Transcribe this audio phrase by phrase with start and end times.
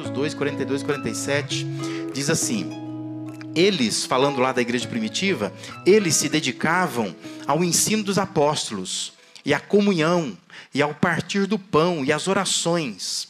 [0.00, 1.66] Atos 2, 42 e 47,
[2.14, 2.70] diz assim:
[3.54, 5.52] Eles, falando lá da igreja primitiva,
[5.84, 7.14] eles se dedicavam
[7.46, 9.12] ao ensino dos apóstolos,
[9.44, 10.36] e à comunhão,
[10.72, 13.28] e ao partir do pão, e às orações.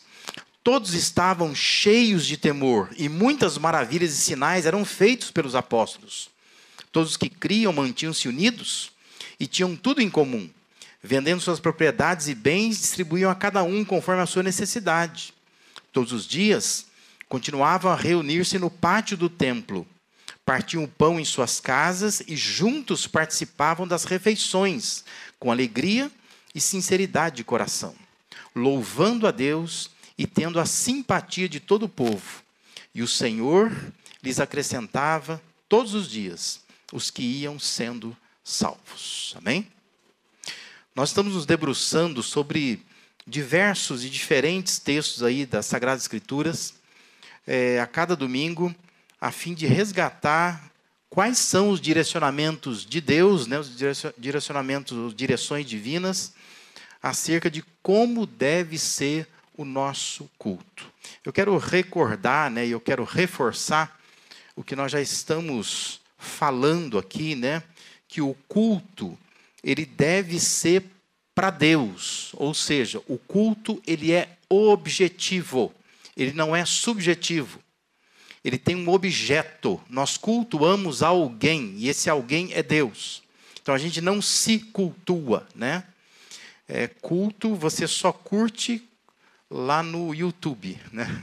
[0.62, 6.30] Todos estavam cheios de temor, e muitas maravilhas e sinais eram feitos pelos apóstolos.
[6.92, 8.92] Todos que criam mantinham-se unidos
[9.40, 10.48] e tinham tudo em comum.
[11.02, 15.32] Vendendo suas propriedades e bens, distribuíam a cada um conforme a sua necessidade.
[15.92, 16.86] Todos os dias,
[17.28, 19.86] continuavam a reunir-se no pátio do templo.
[20.44, 25.04] Partiam o pão em suas casas e juntos participavam das refeições,
[25.38, 26.10] com alegria
[26.54, 27.94] e sinceridade de coração,
[28.54, 32.42] louvando a Deus e tendo a simpatia de todo o povo.
[32.94, 33.70] E o Senhor
[34.22, 36.60] lhes acrescentava todos os dias
[36.92, 39.34] os que iam sendo salvos.
[39.36, 39.66] Amém?
[40.94, 42.84] Nós estamos nos debruçando sobre
[43.26, 46.74] diversos e diferentes textos aí das Sagradas Escrituras
[47.46, 48.74] é, a cada domingo,
[49.20, 50.70] a fim de resgatar
[51.08, 53.76] quais são os direcionamentos de Deus, né, os
[54.16, 56.32] direcionamentos, direções divinas,
[57.02, 59.26] acerca de como deve ser
[59.56, 60.90] o nosso culto.
[61.24, 64.00] Eu quero recordar, né, eu quero reforçar
[64.54, 67.62] o que nós já estamos falando aqui, né,
[68.06, 69.18] que o culto
[69.62, 70.84] ele deve ser
[71.40, 75.72] para Deus, ou seja, o culto ele é objetivo,
[76.16, 77.58] ele não é subjetivo
[78.44, 79.80] ele tem um objeto.
[79.88, 83.22] Nós cultuamos alguém e esse alguém é Deus.
[83.60, 85.84] Então a gente não se cultua, né?
[86.66, 88.82] É, culto você só curte
[89.50, 91.22] lá no YouTube, né?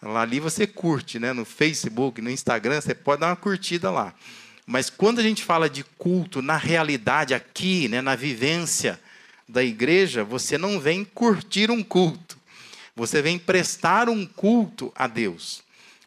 [0.00, 1.32] Lá ali você curte, né?
[1.32, 4.14] No Facebook, no Instagram, você pode dar uma curtida lá.
[4.70, 9.00] Mas quando a gente fala de culto na realidade aqui, né, na vivência
[9.48, 12.36] da igreja, você não vem curtir um culto.
[12.94, 15.62] Você vem prestar um culto a Deus.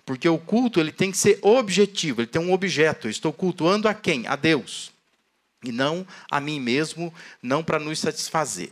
[0.06, 3.08] Porque o culto ele tem que ser objetivo, ele tem um objeto.
[3.08, 4.28] Eu estou cultuando a quem?
[4.28, 4.92] A Deus.
[5.64, 7.12] E não a mim mesmo,
[7.42, 8.72] não para nos satisfazer.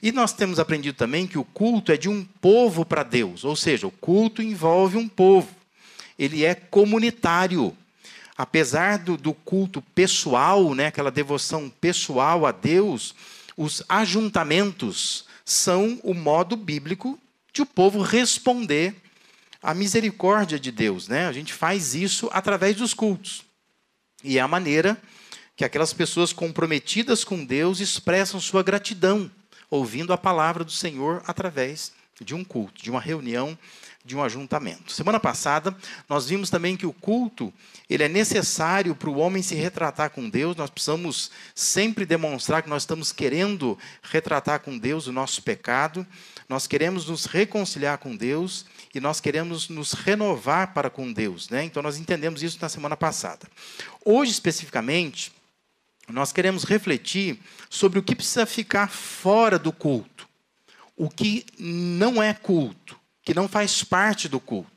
[0.00, 3.56] E nós temos aprendido também que o culto é de um povo para Deus, ou
[3.56, 5.48] seja, o culto envolve um povo.
[6.16, 7.76] Ele é comunitário.
[8.36, 13.14] Apesar do, do culto pessoal, né, aquela devoção pessoal a Deus,
[13.56, 17.18] os ajuntamentos são o modo bíblico
[17.52, 18.94] de o povo responder
[19.62, 21.08] a misericórdia de Deus.
[21.08, 21.26] Né?
[21.26, 23.42] A gente faz isso através dos cultos.
[24.22, 25.00] E é a maneira
[25.56, 29.30] que aquelas pessoas comprometidas com Deus expressam sua gratidão,
[29.70, 33.56] ouvindo a palavra do Senhor através de um culto, de uma reunião,
[34.04, 34.92] de um ajuntamento.
[34.92, 35.76] Semana passada,
[36.08, 37.52] nós vimos também que o culto,
[37.90, 40.56] ele é necessário para o homem se retratar com Deus.
[40.56, 46.06] Nós precisamos sempre demonstrar que nós estamos querendo retratar com Deus o nosso pecado.
[46.48, 51.50] Nós queremos nos reconciliar com Deus e nós queremos nos renovar para com Deus.
[51.50, 51.64] Né?
[51.64, 53.48] Então, nós entendemos isso na semana passada.
[54.04, 55.32] Hoje, especificamente,
[56.08, 60.25] nós queremos refletir sobre o que precisa ficar fora do culto,
[60.96, 64.70] o que não é culto, que não faz parte do culto,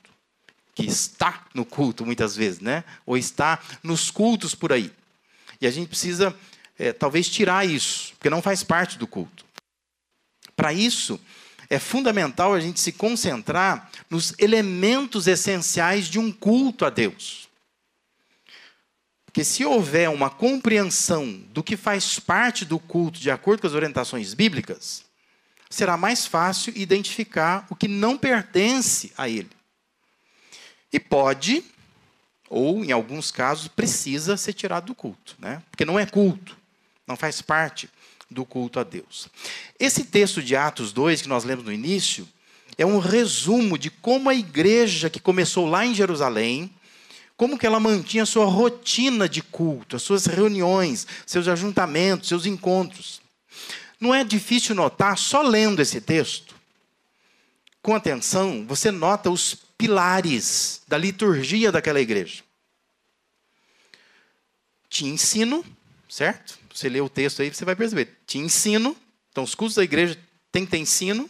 [0.75, 2.83] que está no culto muitas vezes, né?
[3.05, 4.91] ou está nos cultos por aí.
[5.61, 6.35] E a gente precisa,
[6.77, 9.45] é, talvez, tirar isso, porque não faz parte do culto.
[10.55, 11.19] Para isso,
[11.69, 17.47] é fundamental a gente se concentrar nos elementos essenciais de um culto a Deus.
[19.25, 23.73] Porque se houver uma compreensão do que faz parte do culto de acordo com as
[23.73, 25.05] orientações bíblicas,
[25.69, 29.49] será mais fácil identificar o que não pertence a ele.
[30.91, 31.63] E pode,
[32.49, 35.61] ou em alguns casos, precisa ser tirado do culto, né?
[35.69, 36.57] porque não é culto,
[37.05, 37.89] não faz parte
[38.29, 39.29] do culto a Deus.
[39.79, 42.27] Esse texto de Atos 2, que nós lemos no início,
[42.77, 46.73] é um resumo de como a igreja que começou lá em Jerusalém,
[47.35, 53.21] como que ela mantinha sua rotina de culto, as suas reuniões, seus ajuntamentos, seus encontros.
[53.99, 56.55] Não é difícil notar, só lendo esse texto,
[57.81, 62.43] com atenção, você nota os pilares da liturgia daquela igreja.
[64.89, 65.63] Tinha ensino,
[66.09, 66.57] certo?
[66.73, 68.17] Você lê o texto aí, você vai perceber.
[68.25, 68.95] Tinha ensino,
[69.31, 70.17] então os cultos da igreja
[70.51, 71.29] tem que ter ensino,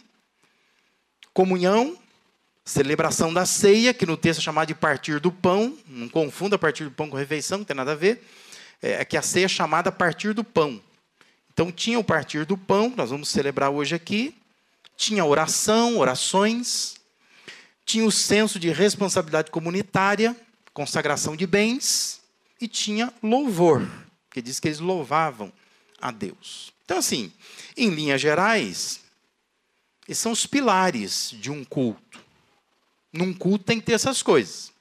[1.32, 1.96] comunhão,
[2.64, 6.84] celebração da ceia, que no texto é chamado de partir do pão, não confunda partir
[6.84, 8.24] do pão com refeição, não tem nada a ver,
[8.82, 10.80] é, é que a ceia é chamada partir do pão.
[11.52, 14.34] Então tinha o partir do pão, que nós vamos celebrar hoje aqui,
[14.96, 16.96] tinha oração, orações,
[17.84, 20.36] tinha o senso de responsabilidade comunitária,
[20.72, 22.20] consagração de bens,
[22.60, 23.88] e tinha louvor
[24.30, 25.52] porque diz que eles louvavam
[26.00, 26.72] a Deus.
[26.84, 27.32] Então, assim,
[27.76, 29.00] em linhas gerais,
[30.08, 32.24] esses são os pilares de um culto.
[33.12, 34.72] Num culto tem que ter essas coisas.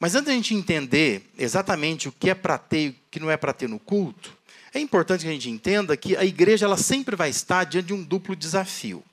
[0.00, 3.30] Mas antes da gente entender exatamente o que é para ter e o que não
[3.30, 4.36] é para ter no culto,
[4.72, 7.94] é importante que a gente entenda que a igreja ela sempre vai estar diante de
[7.94, 9.04] um duplo desafio.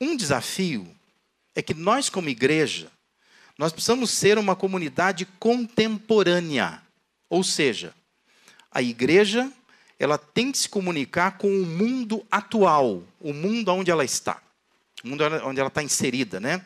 [0.00, 0.88] Um desafio
[1.54, 2.90] é que nós, como igreja,
[3.58, 6.82] nós precisamos ser uma comunidade contemporânea.
[7.28, 7.94] Ou seja,
[8.70, 9.52] a igreja
[9.98, 14.42] ela tem que se comunicar com o mundo atual, o mundo onde ela está,
[15.04, 16.64] o mundo onde ela está inserida, né?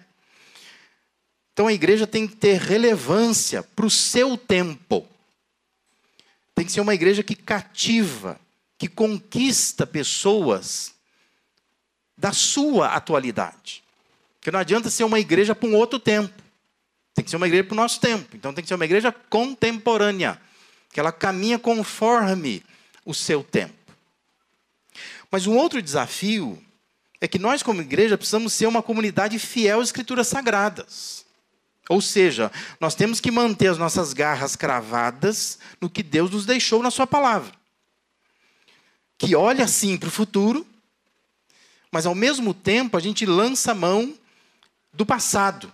[1.53, 5.09] Então a igreja tem que ter relevância para o seu tempo.
[6.55, 8.41] Tem que ser uma igreja que cativa,
[8.79, 10.95] que conquista pessoas
[12.17, 13.83] da sua atualidade.
[14.37, 16.33] Porque não adianta ser uma igreja para um outro tempo.
[17.15, 18.37] Tem que ser uma igreja para o nosso tempo.
[18.37, 20.41] Então tem que ser uma igreja contemporânea,
[20.93, 22.63] que ela caminha conforme
[23.05, 23.75] o seu tempo.
[25.31, 26.63] Mas um outro desafio
[27.21, 31.24] é que nós, como igreja, precisamos ser uma comunidade fiel às Escrituras Sagradas.
[31.89, 32.51] Ou seja,
[32.81, 37.07] nós temos que manter as nossas garras cravadas no que Deus nos deixou na Sua
[37.07, 37.53] palavra.
[39.19, 40.67] Que olha sim para o futuro,
[41.91, 44.15] mas ao mesmo tempo a gente lança a mão
[44.93, 45.73] do passado.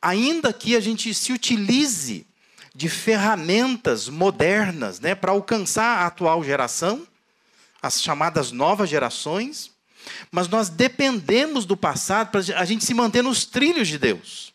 [0.00, 2.26] Ainda que a gente se utilize
[2.74, 7.06] de ferramentas modernas né, para alcançar a atual geração,
[7.82, 9.72] as chamadas novas gerações,
[10.30, 14.52] mas nós dependemos do passado para a gente se manter nos trilhos de Deus.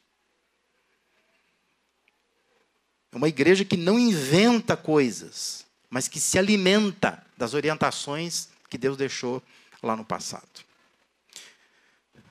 [3.06, 8.97] É uma igreja que não inventa coisas, mas que se alimenta das orientações que Deus
[8.97, 9.41] deixou
[9.81, 10.65] lá no passado.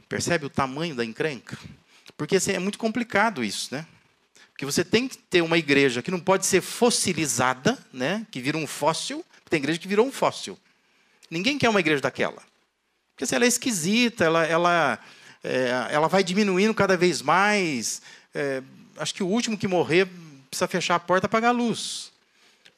[0.08, 1.58] Percebe o tamanho da encrenca?
[2.16, 3.86] Porque assim, é muito complicado isso, né?
[4.56, 8.26] Porque você tem que ter uma igreja que não pode ser fossilizada, né?
[8.30, 9.22] que vira um fóssil.
[9.50, 10.58] Tem igreja que virou um fóssil.
[11.30, 12.42] Ninguém quer uma igreja daquela.
[13.12, 14.98] Porque assim, ela é esquisita, ela, ela,
[15.44, 18.00] é, ela vai diminuindo cada vez mais.
[18.34, 18.62] É,
[18.96, 20.08] acho que o último que morrer
[20.46, 22.12] precisa fechar a porta e apagar a luz.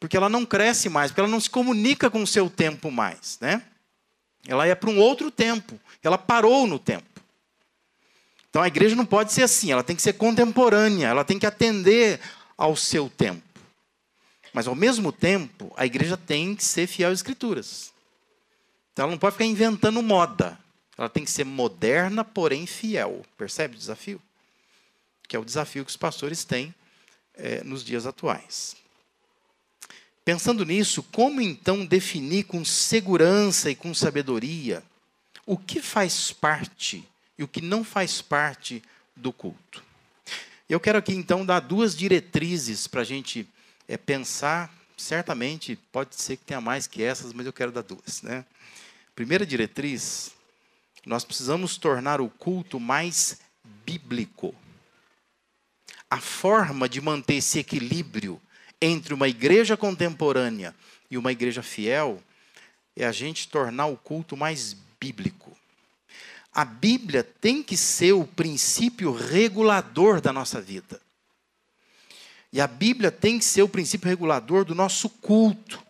[0.00, 3.38] Porque ela não cresce mais, porque ela não se comunica com o seu tempo mais.
[3.40, 3.62] Né?
[4.46, 5.78] Ela é para um outro tempo.
[6.02, 7.06] Ela parou no tempo.
[8.50, 11.46] Então a igreja não pode ser assim, ela tem que ser contemporânea, ela tem que
[11.46, 12.18] atender
[12.56, 13.42] ao seu tempo.
[14.52, 17.92] Mas ao mesmo tempo, a igreja tem que ser fiel às escrituras.
[18.92, 20.58] Então ela não pode ficar inventando moda.
[20.96, 23.24] Ela tem que ser moderna, porém fiel.
[23.36, 24.20] Percebe o desafio?
[25.28, 26.74] Que é o desafio que os pastores têm
[27.38, 28.76] é, nos dias atuais.
[30.24, 34.82] Pensando nisso, como então definir com segurança e com sabedoria
[35.46, 37.08] o que faz parte
[37.38, 38.82] e o que não faz parte
[39.16, 39.82] do culto?
[40.68, 43.48] Eu quero aqui então dar duas diretrizes para a gente
[43.88, 44.70] é, pensar.
[44.98, 48.20] Certamente pode ser que tenha mais que essas, mas eu quero dar duas.
[48.20, 48.44] Né?
[49.14, 50.32] Primeira diretriz:
[51.06, 53.38] nós precisamos tornar o culto mais
[53.86, 54.54] bíblico
[56.10, 58.40] a forma de manter esse equilíbrio
[58.80, 60.74] entre uma igreja contemporânea
[61.10, 62.22] e uma igreja fiel
[62.96, 65.56] é a gente tornar o culto mais bíblico.
[66.52, 71.00] A Bíblia tem que ser o princípio regulador da nossa vida.
[72.52, 75.80] E a Bíblia tem que ser o princípio regulador do nosso culto.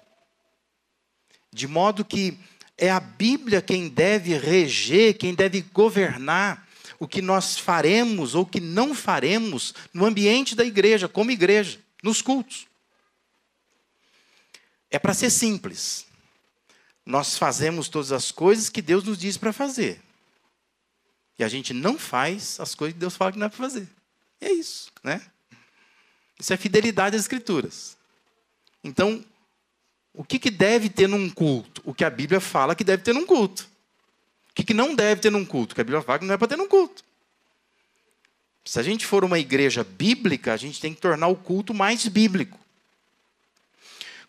[1.52, 2.36] De modo que
[2.76, 6.67] é a Bíblia quem deve reger, quem deve governar
[6.98, 12.20] o que nós faremos ou que não faremos no ambiente da igreja, como igreja, nos
[12.20, 12.66] cultos.
[14.90, 16.06] É para ser simples.
[17.06, 20.00] Nós fazemos todas as coisas que Deus nos diz para fazer.
[21.38, 23.88] E a gente não faz as coisas que Deus fala que não é para fazer.
[24.40, 25.22] E é isso, né?
[26.38, 27.96] Isso é fidelidade às Escrituras.
[28.82, 29.24] Então,
[30.12, 31.80] o que, que deve ter num culto?
[31.84, 33.67] O que a Bíblia fala que deve ter num culto
[34.58, 35.74] que, que não deve ter num culto?
[35.74, 37.04] Que a Bíblia fala que não é para ter num culto.
[38.64, 42.06] Se a gente for uma igreja bíblica, a gente tem que tornar o culto mais
[42.08, 42.58] bíblico.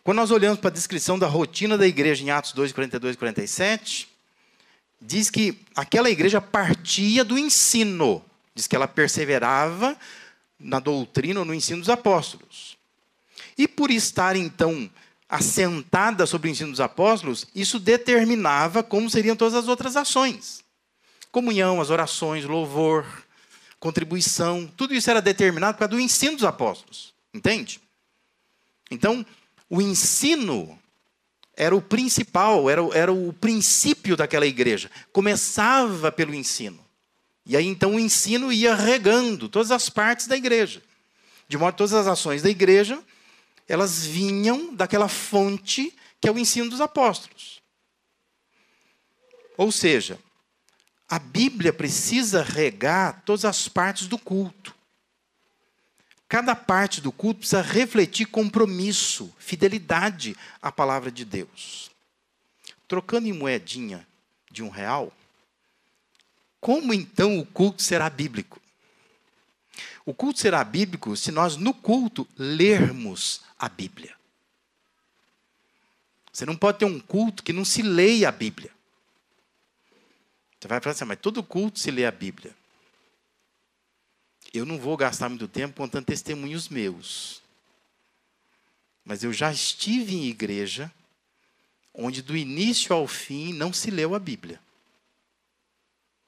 [0.04, 3.18] Quando nós olhamos para a descrição da rotina da igreja em Atos 2, 42 e
[3.18, 4.08] 47,
[5.00, 8.24] diz que aquela igreja partia do ensino.
[8.54, 9.96] Diz que ela perseverava
[10.58, 12.78] na doutrina ou no ensino dos apóstolos.
[13.58, 14.88] E por estar, então,
[15.30, 20.64] assentada sobre o ensino dos apóstolos, isso determinava como seriam todas as outras ações.
[21.30, 23.06] Comunhão, as orações, louvor,
[23.78, 27.14] contribuição, tudo isso era determinado por causa do ensino dos apóstolos.
[27.32, 27.80] Entende?
[28.90, 29.24] Então,
[29.68, 30.76] o ensino
[31.56, 34.90] era o principal, era, era o princípio daquela igreja.
[35.12, 36.84] Começava pelo ensino.
[37.46, 40.82] E aí então o ensino ia regando todas as partes da igreja.
[41.48, 43.00] De modo que todas as ações da igreja
[43.70, 47.62] elas vinham daquela fonte que é o ensino dos apóstolos.
[49.56, 50.18] Ou seja,
[51.08, 54.74] a Bíblia precisa regar todas as partes do culto.
[56.28, 61.92] Cada parte do culto precisa refletir compromisso, fidelidade à palavra de Deus.
[62.88, 64.04] Trocando em moedinha
[64.50, 65.12] de um real,
[66.60, 68.60] como então o culto será bíblico?
[70.10, 74.12] O culto será bíblico se nós, no culto, lermos a Bíblia.
[76.32, 78.72] Você não pode ter um culto que não se leia a Bíblia.
[80.58, 82.52] Você vai falar assim, mas todo culto se lê a Bíblia.
[84.52, 87.40] Eu não vou gastar muito tempo contando testemunhos meus.
[89.04, 90.90] Mas eu já estive em igreja
[91.94, 94.60] onde do início ao fim não se leu a Bíblia.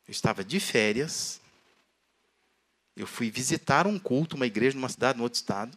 [0.07, 1.42] Eu estava de férias,
[2.97, 5.77] eu fui visitar um culto, uma igreja numa cidade, no outro estado,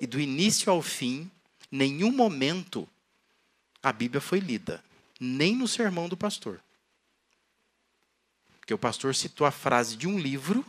[0.00, 1.30] e do início ao fim,
[1.70, 2.88] nenhum momento
[3.82, 4.82] a Bíblia foi lida,
[5.18, 6.60] nem no sermão do pastor.
[8.58, 10.64] Porque o pastor citou a frase de um livro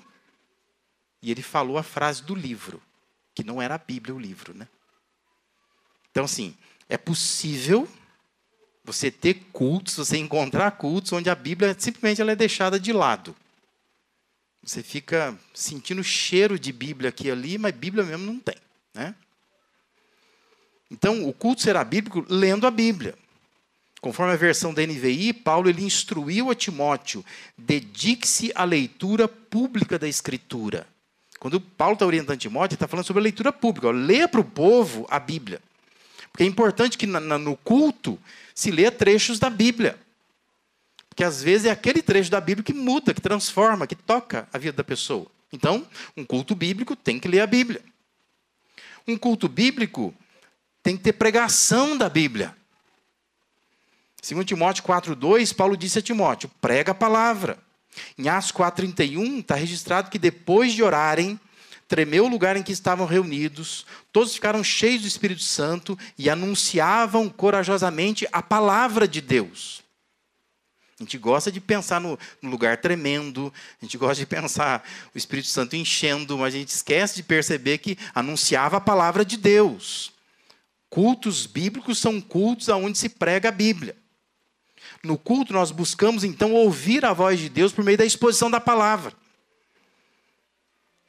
[1.21, 2.81] e ele falou a frase do livro,
[3.33, 4.67] que não era a Bíblia o livro, né?
[6.09, 6.57] Então, assim,
[6.89, 7.87] é possível
[8.83, 13.35] você ter cultos, você encontrar cultos onde a Bíblia simplesmente ela é deixada de lado.
[14.63, 18.55] Você fica sentindo cheiro de Bíblia aqui e ali, mas Bíblia mesmo não tem.
[18.93, 19.15] Né?
[20.89, 23.15] Então, o culto será bíblico lendo a Bíblia.
[24.01, 27.23] Conforme a versão da NVI, Paulo ele instruiu a Timóteo:
[27.57, 30.87] dedique-se à leitura pública da Escritura.
[31.39, 33.87] Quando Paulo está orientando Timóteo, ele está falando sobre a leitura pública.
[33.87, 35.61] Ó, lê para o povo a Bíblia.
[36.31, 38.19] Porque é importante que no culto
[38.53, 39.97] se lê trechos da Bíblia.
[41.11, 44.57] Porque às vezes é aquele trecho da Bíblia que muda, que transforma, que toca a
[44.57, 45.27] vida da pessoa.
[45.51, 47.81] Então, um culto bíblico tem que ler a Bíblia.
[49.05, 50.15] Um culto bíblico
[50.81, 52.55] tem que ter pregação da Bíblia.
[54.21, 57.59] Segundo Timóteo 4,2, Paulo disse a Timóteo: prega a palavra.
[58.17, 61.37] Em Atos 4,31 está registrado que depois de orarem,
[61.89, 67.27] tremeu o lugar em que estavam reunidos, todos ficaram cheios do Espírito Santo e anunciavam
[67.27, 69.80] corajosamente a palavra de Deus.
[71.01, 75.17] A gente gosta de pensar no, no, lugar tremendo, a gente gosta de pensar o
[75.17, 80.13] Espírito Santo enchendo, mas a gente esquece de perceber que anunciava a palavra de Deus.
[80.91, 83.97] Cultos bíblicos são cultos onde se prega a Bíblia.
[85.03, 88.61] No culto, nós buscamos então ouvir a voz de Deus por meio da exposição da
[88.61, 89.11] palavra.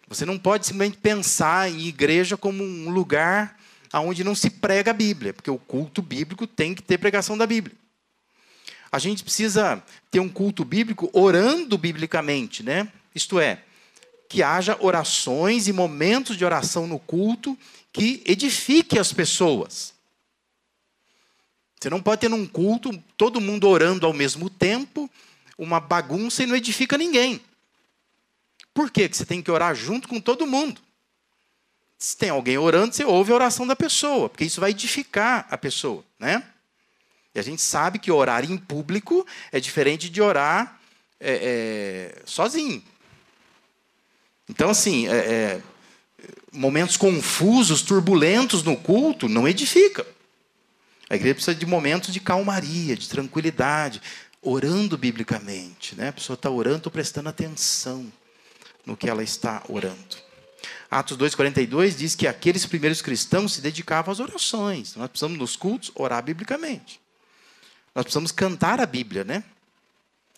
[0.09, 3.59] Você não pode simplesmente pensar em igreja como um lugar
[3.93, 7.47] onde não se prega a Bíblia, porque o culto bíblico tem que ter pregação da
[7.47, 7.82] Bíblia.
[8.93, 12.93] A gente precisa ter um culto bíblico orando biblicamente, né?
[13.15, 13.65] Isto é,
[14.29, 17.59] que haja orações e momentos de oração no culto
[17.91, 19.95] que edifique as pessoas.
[21.81, 25.11] Você não pode ter num culto todo mundo orando ao mesmo tempo,
[25.59, 27.41] uma bagunça e não edifica ninguém.
[28.75, 29.09] Por quê?
[29.09, 30.81] que você tem que orar junto com todo mundo?
[31.99, 35.57] Se tem alguém orando, você ouve a oração da pessoa, porque isso vai edificar a
[35.57, 36.52] pessoa, né?
[37.35, 40.79] E a gente sabe que orar em público é diferente de orar
[41.19, 42.83] é, é, sozinho.
[44.49, 45.63] Então, assim, é, é
[46.53, 50.07] momentos confusos, turbulentos no culto não edifica.
[51.09, 54.01] A igreja precisa de momentos de calmaria, de tranquilidade,
[54.41, 55.95] orando biblicamente.
[55.95, 56.09] Né?
[56.09, 58.11] A pessoa está orando, prestando atenção
[58.85, 60.17] no que ela está orando.
[60.91, 64.95] Atos 2,42 diz que aqueles primeiros cristãos se dedicavam às orações.
[64.95, 67.02] Nós precisamos, nos cultos, orar biblicamente.
[67.95, 69.45] Nós precisamos cantar a Bíblia, né?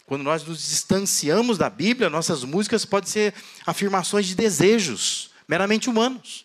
[0.07, 3.35] Quando nós nos distanciamos da Bíblia, nossas músicas podem ser
[3.67, 6.45] afirmações de desejos meramente humanos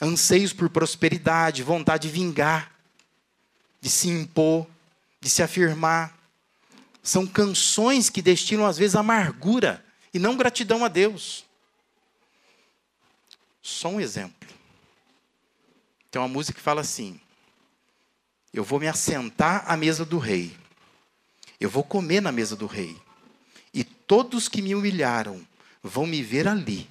[0.00, 2.72] anseios por prosperidade, vontade de vingar,
[3.80, 4.66] de se impor,
[5.20, 6.16] de se afirmar.
[7.02, 11.44] São canções que destinam, às vezes, amargura e não gratidão a Deus.
[13.62, 14.48] Só um exemplo.
[16.10, 17.20] Tem uma música que fala assim:
[18.58, 20.52] Eu vou me assentar à mesa do rei,
[21.60, 23.00] eu vou comer na mesa do rei,
[23.72, 25.46] e todos que me humilharam
[25.80, 26.90] vão me ver ali,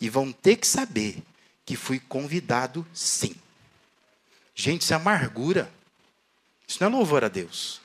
[0.00, 1.22] e vão ter que saber
[1.66, 3.34] que fui convidado sim.
[4.54, 5.70] Gente, isso é amargura.
[6.66, 7.78] Isso não é louvor a Deus.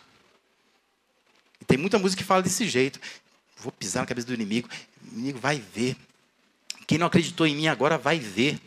[1.60, 2.98] E tem muita música que fala desse jeito.
[3.58, 4.70] Vou pisar na cabeça do inimigo.
[5.04, 5.98] O inimigo vai ver.
[6.88, 8.58] Quem não acreditou em mim agora vai ver.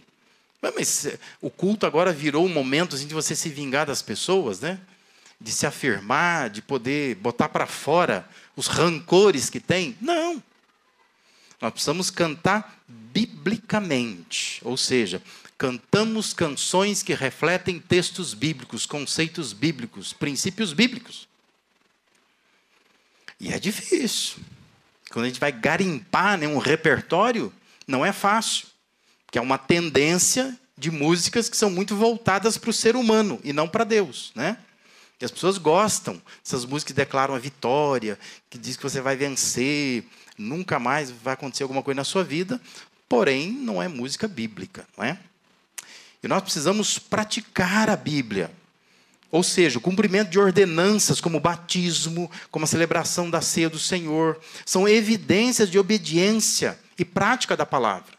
[0.74, 1.06] Mas
[1.40, 4.78] o culto agora virou um momento assim, de você se vingar das pessoas, né?
[5.40, 9.96] De se afirmar, de poder botar para fora os rancores que tem.
[10.00, 10.42] Não.
[11.60, 15.22] Nós precisamos cantar biblicamente, ou seja,
[15.56, 21.28] cantamos canções que refletem textos bíblicos, conceitos bíblicos, princípios bíblicos.
[23.38, 24.42] E é difícil.
[25.10, 27.52] Quando a gente vai garimpar né, um repertório,
[27.86, 28.66] não é fácil.
[29.34, 33.52] Porque é uma tendência de músicas que são muito voltadas para o ser humano e
[33.52, 34.56] não para Deus, né?
[35.20, 38.16] E as pessoas gostam dessas músicas que declaram a vitória,
[38.48, 40.04] que diz que você vai vencer,
[40.38, 42.60] nunca mais vai acontecer alguma coisa na sua vida,
[43.08, 45.18] porém não é música bíblica, não é?
[46.22, 48.52] E nós precisamos praticar a Bíblia.
[49.32, 53.80] Ou seja, o cumprimento de ordenanças como o batismo, como a celebração da ceia do
[53.80, 58.14] Senhor, são evidências de obediência e prática da palavra.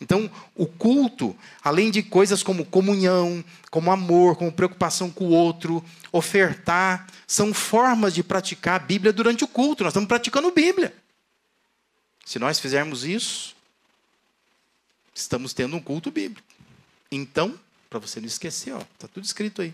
[0.00, 5.84] Então, o culto, além de coisas como comunhão, como amor, como preocupação com o outro,
[6.12, 9.82] ofertar, são formas de praticar a Bíblia durante o culto.
[9.82, 10.94] Nós estamos praticando Bíblia.
[12.24, 13.54] Se nós fizermos isso,
[15.14, 16.46] estamos tendo um culto bíblico.
[17.10, 17.58] Então,
[17.88, 19.72] para você não esquecer, está tudo escrito aí.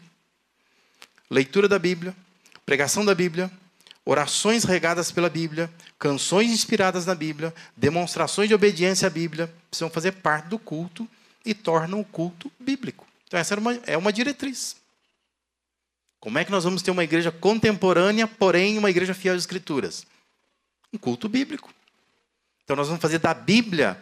[1.30, 2.14] Leitura da Bíblia,
[2.66, 3.50] pregação da Bíblia,
[4.10, 10.10] orações regadas pela Bíblia, canções inspiradas na Bíblia, demonstrações de obediência à Bíblia, precisam fazer
[10.14, 11.08] parte do culto
[11.46, 13.06] e tornam o culto bíblico.
[13.28, 14.74] Então, essa é uma, é uma diretriz.
[16.18, 20.04] Como é que nós vamos ter uma igreja contemporânea, porém uma igreja fiel às Escrituras?
[20.92, 21.72] Um culto bíblico.
[22.64, 23.96] Então, nós vamos fazer da Bíblia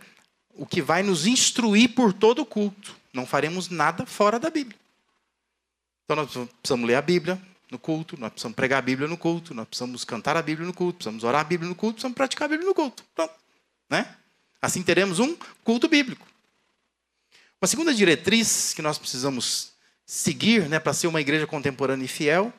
[0.54, 2.96] o que vai nos instruir por todo o culto.
[3.12, 4.78] Não faremos nada fora da Bíblia.
[6.06, 6.30] Então, nós
[6.62, 7.38] precisamos ler a Bíblia,
[7.70, 10.72] no culto, nós precisamos pregar a Bíblia no culto, nós precisamos cantar a Bíblia no
[10.72, 13.04] culto, precisamos orar a Bíblia no culto, precisamos praticar a Bíblia no culto.
[13.14, 13.34] Pronto.
[13.90, 14.14] Né?
[14.60, 16.26] Assim teremos um culto bíblico.
[17.60, 19.72] Uma segunda diretriz que nós precisamos
[20.06, 22.52] seguir né, para ser uma igreja contemporânea e fiel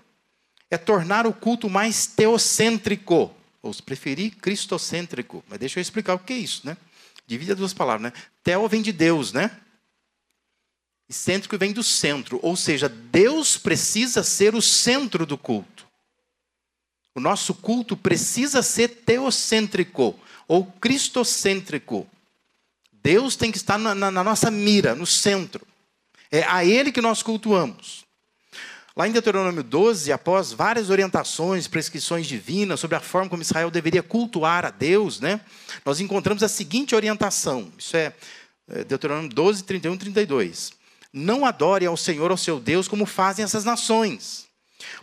[0.69, 5.43] é tornar o culto mais teocêntrico, ou se preferir, cristocêntrico.
[5.49, 6.61] Mas deixa eu explicar o que é isso.
[6.65, 6.77] Né?
[7.25, 8.11] Divide as duas palavras.
[8.11, 8.19] Né?
[8.43, 9.51] Teo vem de Deus, né?
[11.09, 15.87] E cêntrico vem do centro, ou seja, Deus precisa ser o centro do culto.
[17.15, 20.17] O nosso culto precisa ser teocêntrico
[20.47, 22.07] ou cristocêntrico.
[23.01, 25.65] Deus tem que estar na, na, na, nossa mira, no centro.
[26.31, 28.05] É a Ele que nós cultuamos.
[28.95, 34.03] Lá em Deuteronômio 12, após várias orientações, prescrições divinas sobre a forma como Israel deveria
[34.03, 35.41] cultuar a Deus, né,
[35.85, 37.71] nós encontramos a seguinte orientação.
[37.77, 38.13] Isso é,
[38.67, 40.78] é Deuteronômio 12, 31 e 32.
[41.11, 44.47] Não adore ao Senhor, ao seu Deus, como fazem essas nações.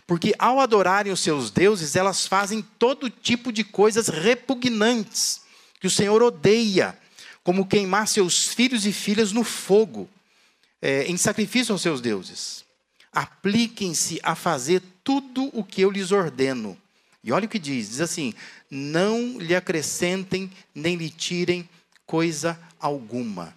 [0.05, 5.41] Porque ao adorarem os seus deuses, elas fazem todo tipo de coisas repugnantes,
[5.79, 6.97] que o Senhor odeia,
[7.43, 10.09] como queimar seus filhos e filhas no fogo,
[10.81, 12.65] é, em sacrifício aos seus deuses.
[13.11, 16.77] Apliquem-se a fazer tudo o que eu lhes ordeno.
[17.23, 18.33] E olha o que diz: diz assim:
[18.69, 21.67] não lhe acrescentem nem lhe tirem
[22.05, 23.55] coisa alguma.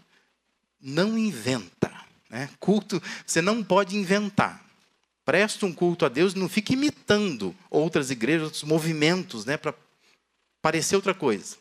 [0.81, 1.93] Não inventa.
[2.31, 2.49] Né?
[2.61, 4.65] Culto, você não pode inventar.
[5.25, 9.75] Presta um culto a Deus não fique imitando outras igrejas, outros movimentos, né, para
[10.63, 11.57] parecer outra coisa.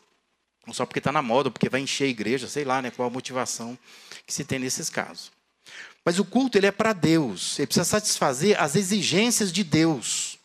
[0.66, 3.08] Não só porque está na moda, porque vai encher a igreja, sei lá, né, qual
[3.08, 3.78] a motivação
[4.26, 5.30] que se tem nesses casos.
[6.04, 10.38] Mas o culto ele é para Deus, ele precisa satisfazer as exigências de Deus.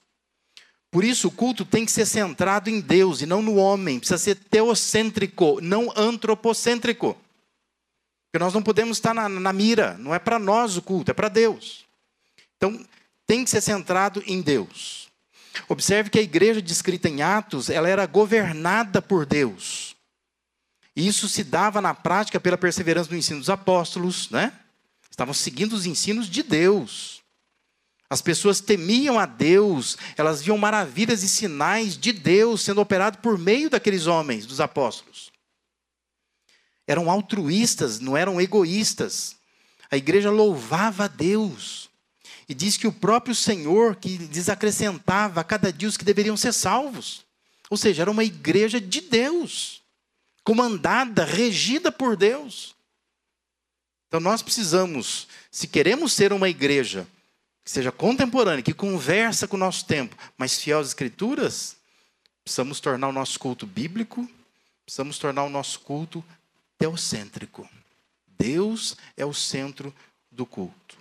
[0.92, 4.18] Por isso, o culto tem que ser centrado em Deus e não no homem, precisa
[4.18, 7.18] ser teocêntrico, não antropocêntrico.
[8.36, 11.14] Porque nós não podemos estar na, na mira, não é para nós o culto, é
[11.14, 11.86] para Deus.
[12.58, 12.86] Então,
[13.26, 15.08] tem que ser centrado em Deus.
[15.70, 19.96] Observe que a igreja descrita em Atos, ela era governada por Deus.
[20.94, 24.52] Isso se dava na prática pela perseverança no ensino dos apóstolos, né?
[25.10, 27.22] Estavam seguindo os ensinos de Deus.
[28.10, 33.38] As pessoas temiam a Deus, elas viam maravilhas e sinais de Deus sendo operado por
[33.38, 35.34] meio daqueles homens, dos apóstolos.
[36.88, 39.36] Eram altruístas, não eram egoístas.
[39.90, 41.90] A igreja louvava a Deus.
[42.48, 46.54] E diz que o próprio Senhor que desacrescentava a cada dia os que deveriam ser
[46.54, 47.26] salvos.
[47.70, 49.82] Ou seja, era uma igreja de Deus,
[50.44, 52.76] comandada, regida por Deus.
[54.08, 57.08] Então nós precisamos, se queremos ser uma igreja
[57.64, 61.76] que seja contemporânea, que conversa com o nosso tempo, mas fiel às Escrituras,
[62.44, 64.30] precisamos tornar o nosso culto bíblico,
[64.86, 66.24] precisamos tornar o nosso culto
[66.78, 67.68] teocêntrico.
[68.38, 69.94] Deus é o centro
[70.32, 70.98] do culto.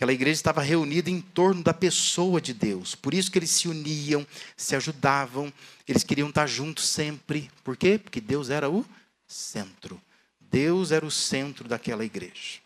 [0.00, 2.94] Aquela igreja estava reunida em torno da pessoa de Deus.
[2.94, 5.52] Por isso que eles se uniam, se ajudavam,
[5.86, 7.50] eles queriam estar juntos sempre.
[7.62, 7.98] Por quê?
[7.98, 8.84] Porque Deus era o
[9.26, 10.00] centro.
[10.40, 12.60] Deus era o centro daquela igreja.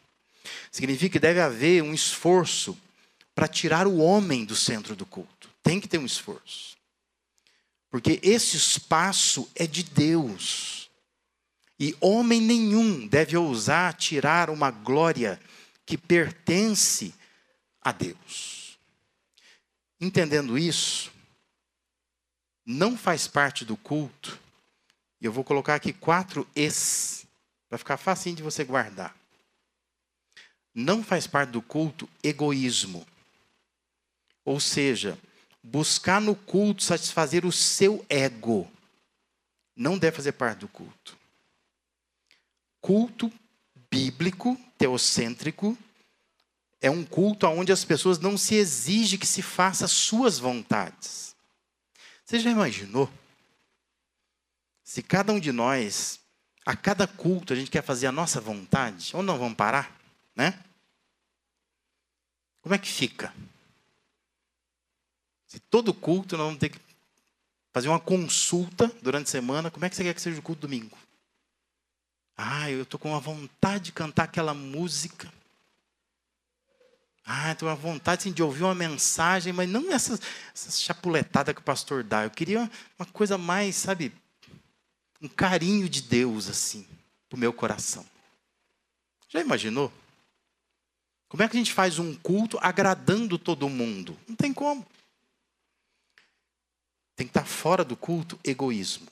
[0.70, 2.78] Significa que deve haver um esforço
[3.34, 5.50] para tirar o homem do centro do culto.
[5.60, 6.76] Tem que ter um esforço.
[7.90, 10.83] Porque esse espaço é de Deus.
[11.78, 15.40] E homem nenhum deve ousar tirar uma glória
[15.84, 17.14] que pertence
[17.80, 18.78] a Deus.
[20.00, 21.12] Entendendo isso,
[22.64, 24.38] não faz parte do culto,
[25.20, 27.26] e eu vou colocar aqui quatro es,
[27.68, 29.14] para ficar facinho de você guardar.
[30.74, 33.06] Não faz parte do culto egoísmo.
[34.44, 35.18] Ou seja,
[35.62, 38.70] buscar no culto satisfazer o seu ego.
[39.76, 41.16] Não deve fazer parte do culto.
[42.84, 43.32] Culto
[43.90, 45.74] bíblico, teocêntrico,
[46.82, 51.34] é um culto onde as pessoas não se exige que se faça suas vontades.
[52.26, 53.10] Você já imaginou?
[54.82, 56.20] Se cada um de nós,
[56.66, 59.98] a cada culto, a gente quer fazer a nossa vontade, ou não vamos parar,
[60.36, 60.62] né?
[62.60, 63.34] Como é que fica?
[65.46, 66.78] Se todo culto nós vamos ter que
[67.72, 70.66] fazer uma consulta durante a semana, como é que você quer que seja o culto
[70.66, 70.98] domingo?
[72.36, 75.32] Ah, eu estou com uma vontade de cantar aquela música.
[77.24, 80.18] Ah, estou com uma vontade assim, de ouvir uma mensagem, mas não essa,
[80.54, 82.24] essa chapuletada que o pastor dá.
[82.24, 84.12] Eu queria uma coisa mais, sabe,
[85.22, 86.86] um carinho de Deus, assim,
[87.28, 88.04] para o meu coração.
[89.28, 89.92] Já imaginou?
[91.28, 94.16] Como é que a gente faz um culto agradando todo mundo?
[94.28, 94.86] Não tem como.
[97.16, 99.08] Tem que estar fora do culto egoísmo.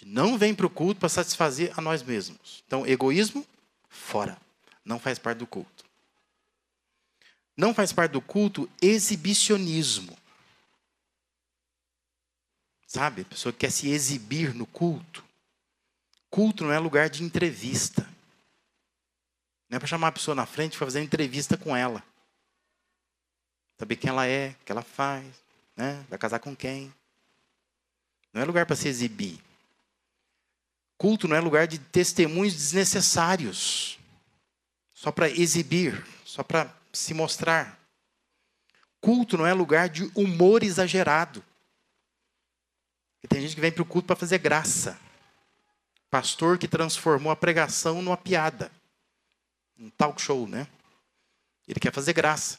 [0.00, 2.62] Gente não vem para o culto para satisfazer a nós mesmos.
[2.66, 3.46] Então, egoísmo,
[3.88, 4.38] fora.
[4.82, 5.84] Não faz parte do culto.
[7.54, 10.16] Não faz parte do culto exibicionismo.
[12.86, 13.22] Sabe?
[13.22, 15.22] A pessoa que quer se exibir no culto.
[16.30, 18.08] Culto não é lugar de entrevista.
[19.68, 22.02] Não é para chamar a pessoa na frente e fazer entrevista com ela.
[23.78, 25.26] Saber quem ela é, o que ela faz,
[25.76, 26.04] né?
[26.08, 26.92] vai casar com quem.
[28.32, 29.38] Não é lugar para se exibir.
[31.00, 33.98] Culto não é lugar de testemunhos desnecessários,
[34.92, 37.80] só para exibir, só para se mostrar.
[39.00, 41.42] Culto não é lugar de humor exagerado.
[43.22, 45.00] E tem gente que vem para o culto para fazer graça.
[46.10, 48.70] Pastor que transformou a pregação numa piada.
[49.78, 50.68] Um talk show, né?
[51.66, 52.58] Ele quer fazer graça.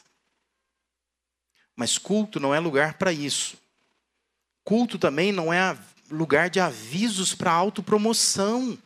[1.76, 3.56] Mas culto não é lugar para isso.
[4.64, 5.78] Culto também não é
[6.12, 8.78] lugar de avisos para autopromoção.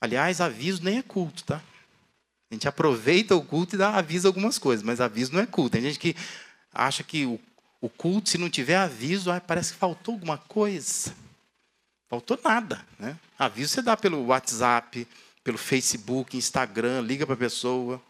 [0.00, 1.62] Aliás, aviso nem é culto, tá?
[2.50, 5.72] A gente aproveita o culto e dá aviso algumas coisas, mas aviso não é culto.
[5.72, 6.16] Tem gente que
[6.72, 7.38] acha que o
[7.80, 11.14] o culto, se não tiver aviso, parece que faltou alguma coisa.
[12.08, 12.84] Faltou nada.
[12.98, 13.16] Né?
[13.38, 15.06] Aviso você dá pelo WhatsApp,
[15.44, 18.02] pelo Facebook, Instagram, liga para a pessoa.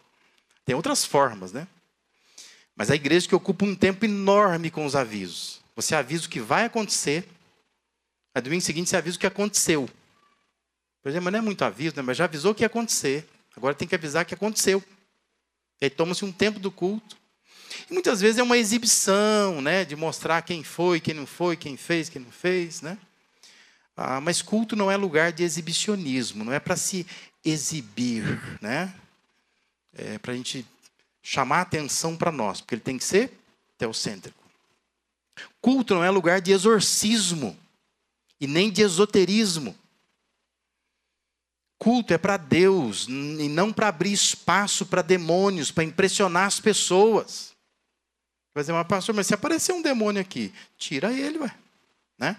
[0.65, 1.67] Tem outras formas, né?
[2.75, 5.61] Mas a igreja que ocupa um tempo enorme com os avisos.
[5.75, 7.29] Você avisa o que vai acontecer,
[8.39, 9.89] aí domingo seguinte você avisa o que aconteceu.
[11.03, 12.03] Por exemplo, não é muito aviso, né?
[12.03, 13.29] mas já avisou o que ia acontecer.
[13.57, 14.83] Agora tem que avisar que aconteceu.
[15.81, 17.19] E aí toma-se um tempo do culto
[17.91, 21.77] e muitas vezes é uma exibição, né, de mostrar quem foi, quem não foi, quem
[21.77, 22.99] fez, quem não fez, né?
[23.97, 27.07] Ah, mas culto não é lugar de exibicionismo, não é para se
[27.45, 28.95] exibir, né?
[29.93, 30.65] É para a gente
[31.23, 33.33] chamar atenção para nós, porque ele tem que ser
[33.77, 34.39] teocêntrico.
[35.61, 37.57] Culto não é lugar de exorcismo
[38.41, 39.77] e nem de esoterismo.
[41.79, 47.55] Culto é para Deus e não para abrir espaço para demônios, para impressionar as pessoas.
[48.53, 51.55] Vai dizer, mas pastor, mas se aparecer um demônio aqui, tira ele, ué.
[52.19, 52.37] Né?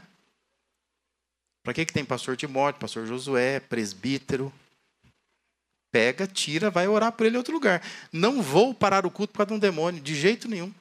[1.64, 4.52] Para que, que tem pastor Timóteo, pastor Josué, presbítero?
[5.92, 7.82] Pega, tira, vai orar por ele em outro lugar.
[8.12, 10.74] Não vou parar o culto por causa de um demônio, de jeito nenhum.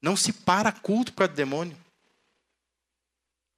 [0.00, 1.76] Não se para culto por causa do demônio.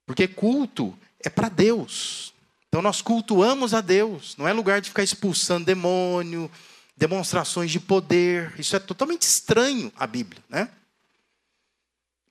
[0.09, 2.33] Porque culto é para Deus.
[2.67, 4.35] Então nós cultuamos a Deus.
[4.37, 6.49] Não é lugar de ficar expulsando demônio,
[6.97, 8.51] demonstrações de poder.
[8.57, 10.67] Isso é totalmente estranho à Bíblia, né?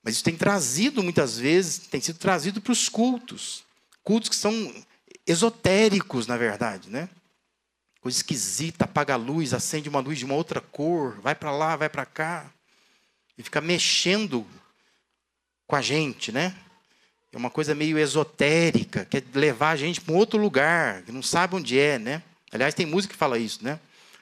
[0.03, 3.63] Mas isso tem trazido muitas vezes, tem sido trazido para os cultos.
[4.03, 4.75] Cultos que são
[5.25, 7.07] esotéricos, na verdade, né?
[8.01, 11.77] Coisa esquisita, apaga a luz, acende uma luz de uma outra cor, vai para lá,
[11.77, 12.51] vai para cá.
[13.37, 14.45] E fica mexendo
[15.65, 16.53] com a gente, né?
[17.31, 21.21] É uma coisa meio esotérica, quer levar a gente para um outro lugar, que não
[21.21, 22.23] sabe onde é, né?
[22.51, 23.79] Aliás, tem música que fala isso, né?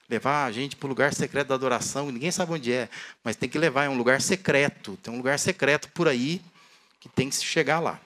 [0.10, 2.89] levar a gente para o lugar secreto da adoração, ninguém sabe onde é,
[3.24, 6.41] mas tem que levar, é um lugar secreto, tem um lugar secreto por aí
[7.00, 8.00] que tem que se chegar lá.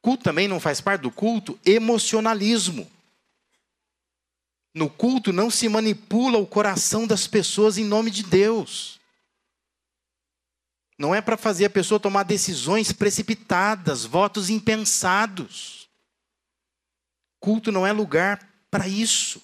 [0.00, 2.88] Culto também não faz parte do culto emocionalismo.
[4.72, 8.99] No culto não se manipula o coração das pessoas em nome de Deus.
[11.00, 15.88] Não é para fazer a pessoa tomar decisões precipitadas, votos impensados.
[17.38, 19.40] Culto não é lugar para isso.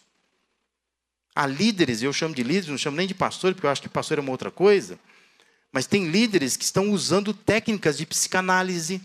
[1.35, 3.89] Há líderes, eu chamo de líderes, não chamo nem de pastores, porque eu acho que
[3.89, 5.01] pastor é uma outra coisa.
[5.73, 9.01] Mas tem líderes que estão usando técnicas de psicanálise,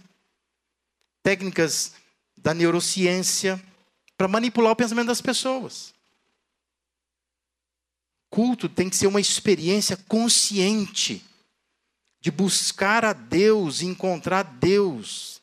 [1.24, 1.94] técnicas
[2.36, 3.64] da neurociência,
[4.18, 5.94] para manipular o pensamento das pessoas.
[8.30, 11.24] Culto tem que ser uma experiência consciente
[12.22, 15.42] de buscar a Deus e encontrar Deus.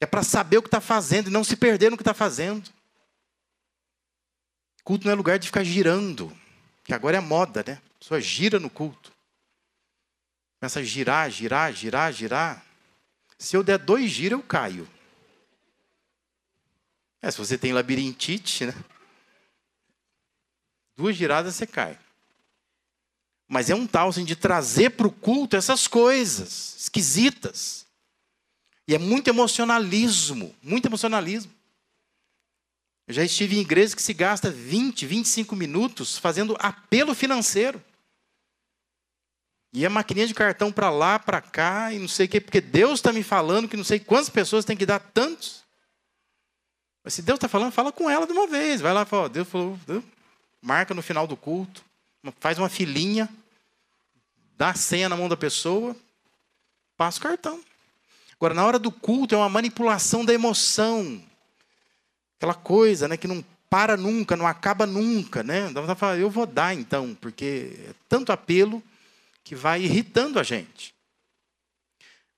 [0.00, 2.70] É para saber o que está fazendo e não se perder no que está fazendo.
[4.82, 6.36] Culto não é lugar de ficar girando,
[6.82, 7.80] que agora é moda, né?
[7.96, 9.12] A pessoa gira no culto.
[10.58, 12.66] Começa a girar, girar, girar, girar.
[13.38, 14.88] Se eu der dois giros, eu caio.
[17.20, 18.74] É, se você tem labirintite, né?
[20.96, 21.98] Duas giradas você cai.
[23.54, 27.86] Mas é um tal assim, de trazer para o culto essas coisas esquisitas.
[28.88, 31.52] E é muito emocionalismo, muito emocionalismo.
[33.06, 37.80] Eu já estive em igrejas que se gasta 20, 25 minutos fazendo apelo financeiro.
[39.72, 42.60] E a maquininha de cartão para lá, para cá, e não sei o quê, porque
[42.60, 45.62] Deus está me falando que não sei quantas pessoas têm que dar tantos.
[47.04, 48.80] Mas se Deus está falando, fala com ela de uma vez.
[48.80, 50.02] Vai lá e fala, Deus falou, Deus,
[50.60, 51.84] marca no final do culto,
[52.40, 53.30] faz uma filinha,
[54.56, 55.96] dá a senha na mão da pessoa,
[56.96, 57.60] passa o cartão.
[58.36, 61.22] Agora, na hora do culto, é uma manipulação da emoção.
[62.36, 65.42] Aquela coisa né, que não para nunca, não acaba nunca.
[65.42, 65.72] Né?
[66.18, 68.82] Eu vou dar então, porque é tanto apelo
[69.42, 70.94] que vai irritando a gente.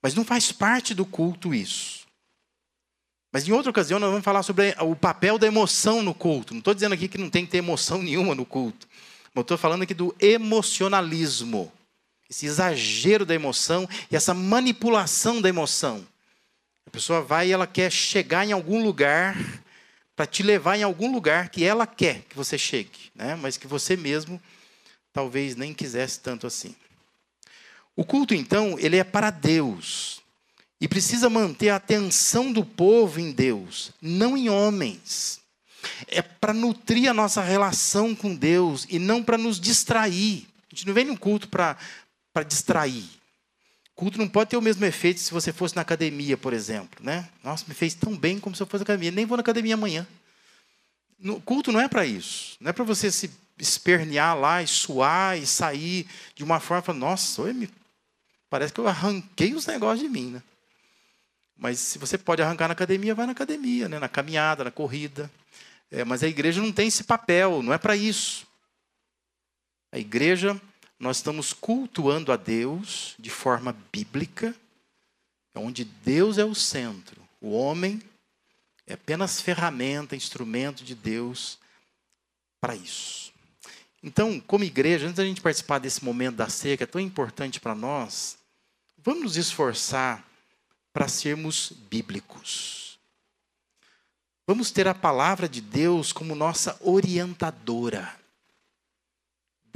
[0.03, 2.07] Mas não faz parte do culto isso.
[3.33, 6.55] Mas em outra ocasião nós vamos falar sobre o papel da emoção no culto.
[6.55, 8.89] Não estou dizendo aqui que não tem que ter emoção nenhuma no culto.
[9.35, 11.71] Mas estou falando aqui do emocionalismo.
[12.29, 16.07] Esse exagero da emoção e essa manipulação da emoção.
[16.87, 19.37] A pessoa vai e ela quer chegar em algum lugar
[20.15, 23.35] para te levar em algum lugar que ela quer que você chegue, né?
[23.35, 24.41] mas que você mesmo
[25.13, 26.75] talvez nem quisesse tanto assim.
[27.95, 30.21] O culto, então, ele é para Deus.
[30.79, 35.41] E precisa manter a atenção do povo em Deus, não em homens.
[36.07, 40.47] É para nutrir a nossa relação com Deus e não para nos distrair.
[40.71, 41.79] A gente não vem no culto para
[42.43, 43.05] distrair.
[43.93, 47.03] O culto não pode ter o mesmo efeito se você fosse na academia, por exemplo.
[47.03, 47.29] Né?
[47.43, 49.11] Nossa, me fez tão bem como se eu fosse na academia.
[49.11, 50.07] Nem vou na academia amanhã.
[51.25, 52.57] O culto não é para isso.
[52.61, 56.93] Não é para você se espernear lá e suar e sair de uma forma.
[56.93, 57.71] Nossa, me...
[58.51, 60.33] parece que eu arranquei os negócios de mim.
[60.33, 60.43] Né?
[61.57, 63.99] Mas se você pode arrancar na academia, vai na academia, né?
[63.99, 65.31] na caminhada, na corrida.
[65.91, 68.47] É, mas a igreja não tem esse papel, não é para isso.
[69.91, 70.61] A igreja,
[70.99, 74.55] nós estamos cultuando a Deus de forma bíblica,
[75.55, 77.21] onde Deus é o centro.
[77.41, 78.03] O homem
[78.87, 81.59] é apenas ferramenta, instrumento de Deus
[82.61, 83.33] para isso.
[84.03, 87.75] Então, como igreja, antes da gente participar desse momento da que é tão importante para
[87.75, 88.39] nós,
[88.99, 90.25] vamos nos esforçar
[90.93, 92.99] para sermos bíblicos.
[94.47, 98.17] Vamos ter a palavra de Deus como nossa orientadora.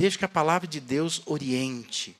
[0.01, 2.17] Deixe que a palavra de Deus oriente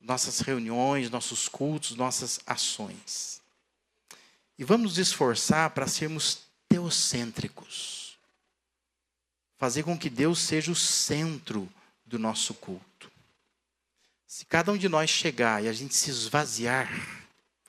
[0.00, 3.40] nossas reuniões, nossos cultos, nossas ações.
[4.56, 8.16] E vamos nos esforçar para sermos teocêntricos.
[9.58, 11.68] Fazer com que Deus seja o centro
[12.06, 13.10] do nosso culto.
[14.24, 16.88] Se cada um de nós chegar e a gente se esvaziar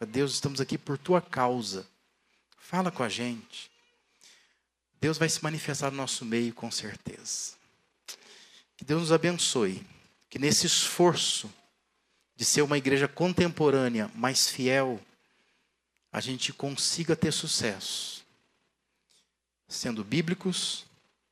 [0.06, 1.88] Deus, estamos aqui por tua causa.
[2.58, 3.72] Fala com a gente.
[5.02, 7.63] Deus vai se manifestar no nosso meio com certeza.
[8.78, 9.86] Que Deus nos abençoe.
[10.30, 11.50] Que nesse esforço
[12.36, 15.00] de ser uma igreja contemporânea, mais fiel,
[16.12, 18.24] a gente consiga ter sucesso.
[19.68, 20.86] Sendo bíblicos,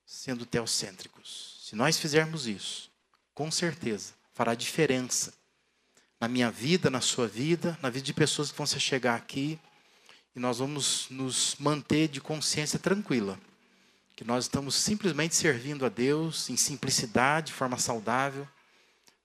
[0.06, 1.60] sendo teocêntricos.
[1.64, 2.92] Se nós fizermos isso,
[3.34, 5.34] com certeza fará diferença
[6.20, 9.60] na minha vida, na sua vida, na vida de pessoas que vão se chegar aqui.
[10.36, 13.40] E nós vamos nos manter de consciência tranquila.
[14.22, 18.48] Que nós estamos simplesmente servindo a Deus em simplicidade, de forma saudável,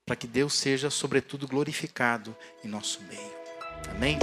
[0.06, 3.34] para que Deus seja, sobretudo, glorificado em nosso meio.
[3.90, 4.18] Amém?